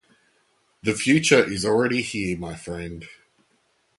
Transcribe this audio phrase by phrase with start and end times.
[0.81, 3.07] The future is already here, my friend.